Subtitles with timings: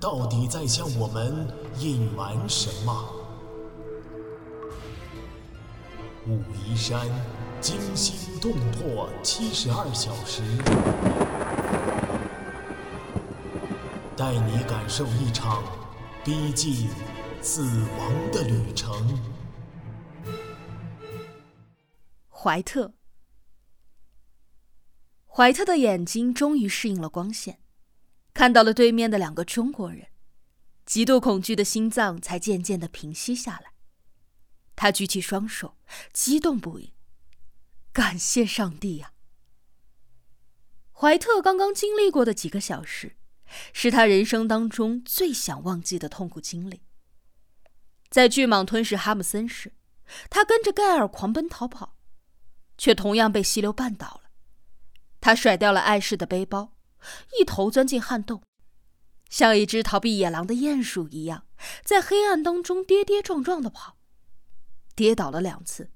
[0.00, 3.14] 到底在向我们隐瞒什么？
[6.26, 7.06] 武夷山
[7.60, 10.42] 惊心动魄七十二小时，
[14.16, 15.64] 带你感受一场
[16.24, 16.88] 逼近
[17.40, 17.62] 死
[17.98, 19.18] 亡的旅程。
[22.30, 22.92] 怀特，
[25.26, 27.58] 怀特的眼睛终于适应了光线，
[28.38, 30.06] 看到了对面的两个中国人，
[30.86, 33.72] 极度恐惧的心脏才渐渐的平息下来。
[34.76, 35.76] 他举起双手，
[36.12, 36.94] 激动不已，
[37.92, 39.10] 感谢上帝呀！
[40.92, 43.16] 怀特刚刚经历过的几个小时，
[43.72, 46.82] 是他人生当中最想忘记的痛苦经历。
[48.08, 49.72] 在巨蟒吞噬哈姆森时，
[50.30, 51.96] 他跟着盖尔狂奔逃跑，
[52.76, 54.30] 却同样被溪流绊倒了。
[55.20, 56.77] 他甩掉了碍事的背包，
[57.38, 58.42] 一头钻进旱洞，
[59.28, 61.46] 像一只逃避野狼的鼹鼠一样，
[61.84, 63.96] 在黑暗当中跌跌撞撞的跑。
[64.94, 65.92] 跌倒了两次，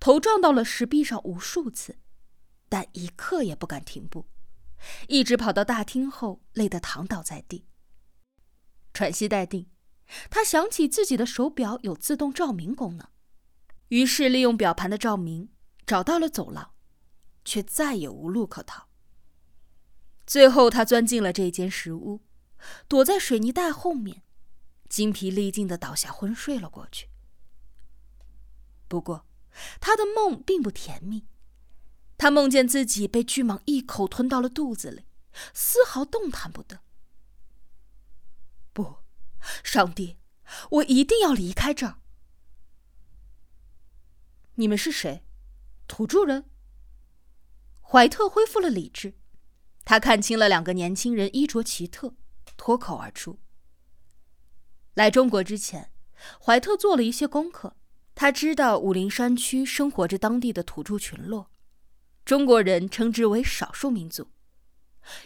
[0.00, 1.98] 头撞到了石壁上无数次，
[2.68, 4.26] 但一刻也不敢停步，
[5.06, 7.66] 一直跑到大厅后，累得躺倒在地。
[8.92, 9.70] 喘息待定，
[10.28, 13.08] 他想起自己的手表有自动照明功能，
[13.88, 15.50] 于是利用表盘的照明
[15.86, 16.74] 找到了走廊，
[17.44, 18.88] 却再也无路可逃。
[20.26, 22.20] 最后，他钻进了这间石屋，
[22.88, 24.22] 躲在水泥袋后面，
[24.88, 27.08] 精疲力尽的倒下昏睡了过去。
[28.88, 29.26] 不过，
[29.80, 31.26] 他的梦并不甜蜜。
[32.16, 35.06] 他梦见自己被巨蟒一口吞到了肚子里，
[35.52, 36.80] 丝毫动弹不得。
[38.72, 38.98] 不，
[39.64, 40.18] 上帝，
[40.70, 41.98] 我一定要离开这儿！
[44.54, 45.24] 你们是谁？
[45.88, 46.48] 土著人？
[47.80, 49.14] 怀特恢复了理智，
[49.84, 52.14] 他看清了两个年轻人衣着奇特，
[52.56, 53.38] 脱口而出
[54.94, 55.92] ：“来中国之前，
[56.40, 57.76] 怀特做了一些功课。”
[58.14, 61.50] 他知道武陵山区生活着当地的土著群落，
[62.26, 64.28] 中国人称之为少数民族。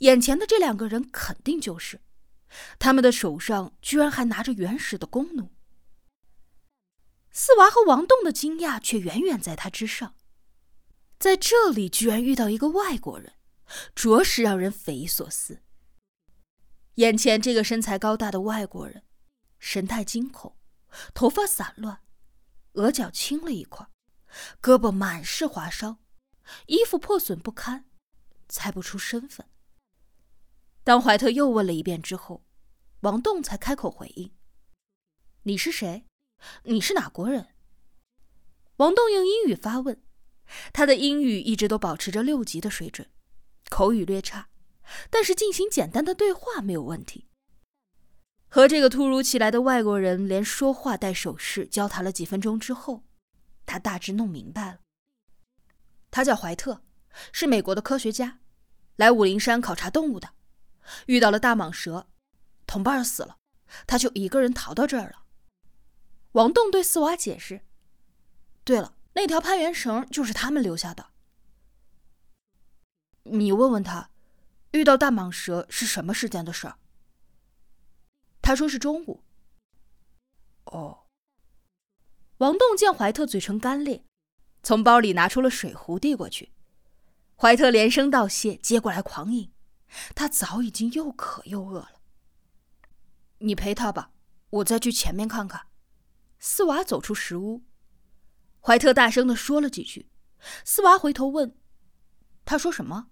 [0.00, 2.00] 眼前的这两个人肯定就是，
[2.80, 5.52] 他们的手上居然还拿着原始的弓弩。
[7.30, 10.16] 四娃和王栋的惊讶却远远在他之上，
[11.20, 13.34] 在这里居然遇到一个外国人，
[13.94, 15.62] 着实让人匪夷所思。
[16.96, 19.04] 眼前这个身材高大的外国人，
[19.58, 20.56] 神态惊恐，
[21.14, 22.00] 头发散乱。
[22.74, 23.88] 额角青了一块，
[24.60, 25.98] 胳膊满是划伤，
[26.66, 27.84] 衣服破损不堪，
[28.48, 29.46] 猜不出身份。
[30.82, 32.44] 当怀特又问了一遍之后，
[33.00, 34.34] 王栋才开口回应
[35.44, 36.06] ：“你是谁？
[36.64, 37.48] 你是哪国人？”
[38.76, 40.02] 王栋用英语发问，
[40.72, 43.10] 他的英语一直都保持着六级的水准，
[43.72, 44.50] 口语略差，
[45.08, 47.26] 但是进行简单的对话没有问题。
[48.46, 53.02] 和这个突如其来的外国人连说话带手势交谈了几分钟之后，
[53.64, 54.80] 他大致弄明白了。
[56.10, 56.82] 他叫怀特，
[57.32, 58.40] 是美国的科学家，
[58.96, 60.34] 来武陵山考察动物的，
[61.06, 62.06] 遇到了大蟒蛇，
[62.66, 63.38] 同伴死了，
[63.86, 65.22] 他就一个人逃到这儿了。
[66.32, 67.62] 王栋对四娃解释
[68.64, 71.11] ：“对了，那条攀援绳就是他们留下的。
[73.32, 74.10] 你问问他，
[74.72, 76.78] 遇到大蟒蛇是什么时间的事儿？”
[78.42, 79.22] 他说是中午。
[80.64, 81.04] 哦。
[82.38, 84.04] 王栋见怀特嘴唇干裂，
[84.62, 86.52] 从包里拿出了水壶递过去。
[87.36, 89.52] 怀特连声道谢，接过来狂饮。
[90.14, 92.00] 他早已经又渴又饿了。
[93.38, 94.10] 你陪他吧，
[94.50, 95.66] 我再去前面看看。
[96.38, 97.62] 四娃走出石屋，
[98.60, 100.10] 怀特大声的说了几句。
[100.64, 101.56] 四娃回头问
[102.44, 103.10] ：“他说什么？”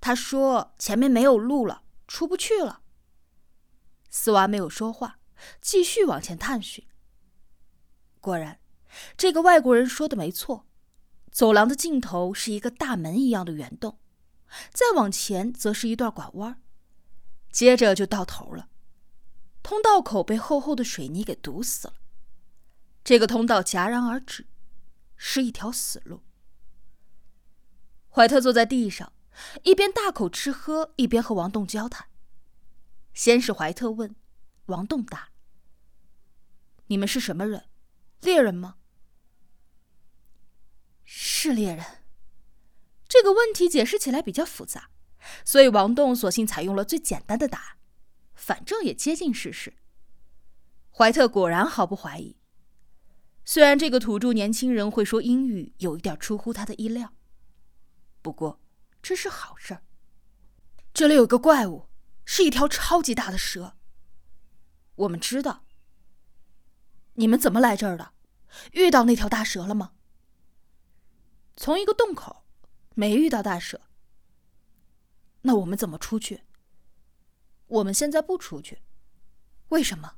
[0.00, 2.82] 他说：“前面没有路了，出不去了。”
[4.10, 5.18] 斯娃没有说话，
[5.60, 6.86] 继续往前探寻。
[8.20, 8.60] 果然，
[9.16, 10.66] 这个外国人说的没错，
[11.30, 13.98] 走廊的尽头是一个大门一样的圆洞，
[14.72, 16.62] 再往前则是一段拐弯，
[17.50, 18.68] 接着就到头了。
[19.62, 21.94] 通道口被厚厚的水泥给堵死了，
[23.04, 24.46] 这个通道戛然而止，
[25.16, 26.22] 是一条死路。
[28.08, 29.12] 怀特坐在地上，
[29.62, 32.08] 一边大口吃喝，一边和王栋交谈。
[33.14, 34.14] 先是怀特问，
[34.66, 35.30] 王栋答
[36.86, 37.64] ：“你们是什么人？
[38.20, 38.76] 猎人吗
[41.04, 41.84] ？”“是猎人。”
[43.08, 44.90] 这个问题解释起来比较复杂，
[45.44, 47.76] 所以王栋索性采用了最简单的答案，
[48.34, 49.74] 反正也接近事实。
[50.90, 52.36] 怀特果然毫不怀疑。
[53.44, 57.14] 虽然这个土著年轻人会说英语有一点出乎他的意料，
[58.20, 58.60] 不过
[59.08, 59.82] 这是好事儿。
[60.92, 61.88] 这里有个怪物，
[62.26, 63.74] 是一条超级大的蛇。
[64.96, 65.64] 我们知道。
[67.14, 68.12] 你们怎么来这儿的？
[68.72, 69.92] 遇到那条大蛇了吗？
[71.56, 72.44] 从一个洞口。
[72.96, 73.80] 没遇到大蛇，
[75.40, 76.42] 那我们怎么出去？
[77.68, 78.82] 我们现在不出去，
[79.68, 80.16] 为什么？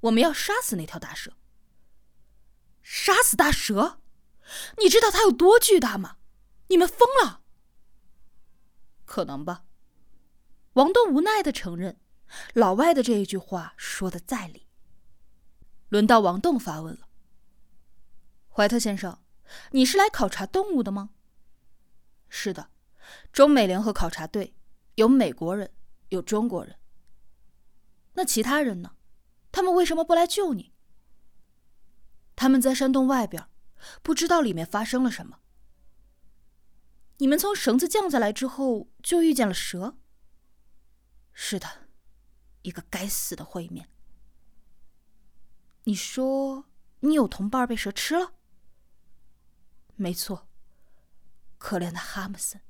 [0.00, 1.38] 我们要杀死那条大蛇。
[2.82, 4.00] 杀死大蛇？
[4.76, 6.18] 你知道它有多巨大吗？
[6.66, 7.41] 你们疯了？
[9.04, 9.64] 可能吧。
[10.74, 12.00] 王栋无奈的承认，
[12.54, 14.68] 老外的这一句话说的在理。
[15.88, 17.08] 轮到王栋发问了
[18.48, 19.18] ：“怀特先生，
[19.72, 21.10] 你是来考察动物的吗？”
[22.30, 22.70] 是的，
[23.30, 24.54] 中美联合考察队
[24.94, 25.70] 有美国人，
[26.08, 26.76] 有中国人。
[28.14, 28.96] 那其他人呢？
[29.50, 30.72] 他们为什么不来救你？
[32.34, 33.46] 他们在山洞外边，
[34.02, 35.40] 不知道里面发生了什么。
[37.22, 39.96] 你们从绳子降下来之后，就遇见了蛇。
[41.32, 41.86] 是的，
[42.62, 43.88] 一个该死的会面。
[45.84, 46.64] 你说
[46.98, 48.32] 你有同伴被蛇吃了？
[49.94, 50.48] 没错。
[51.58, 52.60] 可怜的哈姆森，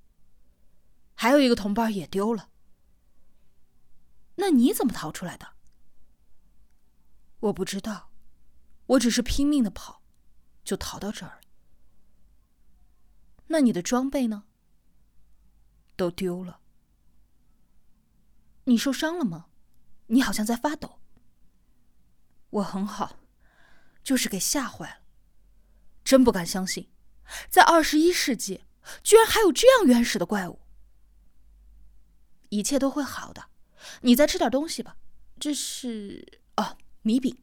[1.15, 2.51] 还有一个同伴也丢了。
[4.35, 5.55] 那你怎么逃出来的？
[7.41, 8.11] 我不知道，
[8.85, 10.03] 我只是拼命的跑，
[10.63, 11.42] 就逃到这儿了。
[13.53, 14.45] 那你的装备呢？
[15.95, 16.61] 都丢了。
[18.65, 19.49] 你受伤了吗？
[20.07, 21.01] 你好像在发抖。
[22.49, 23.19] 我很好，
[24.03, 25.03] 就是给吓坏了。
[26.03, 26.91] 真不敢相信，
[27.51, 28.65] 在二十一世纪。
[29.05, 30.59] 居然还有这样原始的怪物！
[32.49, 33.51] 一切都会好的，
[34.01, 34.97] 你再吃点东西吧。
[35.39, 37.43] 这是哦，米饼。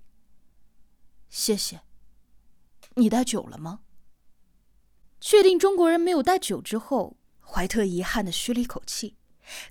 [1.30, 1.82] 谢谢。
[2.96, 3.82] 你带酒了吗？
[5.19, 9.18] 确定中国人没有带酒之后，怀特遗憾的吁了一口气，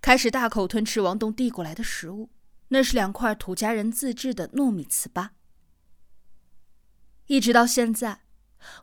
[0.01, 2.31] 开始大口吞吃王栋递过来的食物。
[2.71, 5.31] 那是两块土家人自制的糯米糍粑。
[7.29, 8.27] 一直到现在，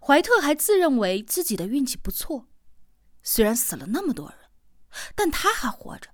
[0.01, 2.47] 怀特还自认为自己的运气不错。
[3.21, 4.38] 虽然死了那么多人，
[5.13, 6.09] 但他还活着。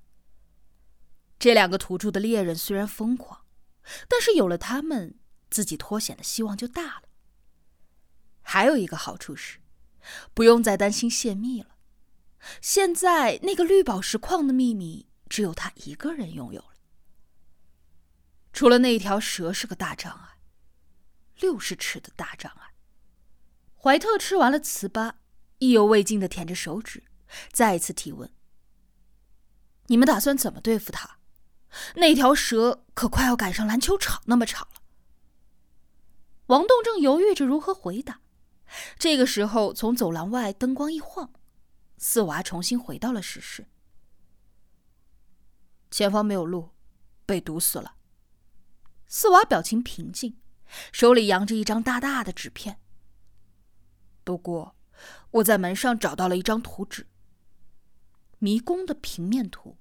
[1.39, 3.45] 这两个土著的猎人虽然疯狂，
[4.09, 5.17] 但是有了他们，
[5.49, 7.03] 自己脱险的希望就大了。
[8.41, 9.59] 还有一个好处是，
[10.33, 11.75] 不用再担心泄密了。
[12.61, 16.67] 现在那个绿宝石矿的秘密，只有他一个人拥有了。
[18.53, 20.37] 除了那条蛇是个大障碍，
[21.39, 22.73] 六十尺的大障碍。
[23.75, 25.13] 怀特吃完了糍粑。
[25.59, 27.03] 意犹未尽的舔着手指，
[27.51, 28.33] 再一次提问
[29.85, 31.19] ：“你们打算怎么对付他？
[31.97, 34.81] 那条蛇可快要赶上篮球场那么长了。”
[36.49, 38.21] 王栋正犹豫着如何回答，
[38.97, 41.31] 这个时候，从走廊外灯光一晃，
[41.97, 43.67] 四娃重新回到了石室。
[45.89, 46.69] 前方没有路，
[47.25, 47.95] 被堵死了。
[49.07, 50.39] 四娃表情平静，
[50.91, 52.79] 手里扬着一张大大的纸片。
[54.23, 54.75] 不过。
[55.31, 57.07] 我在门上找到了一张图纸，
[58.37, 59.79] 迷宫的平面图。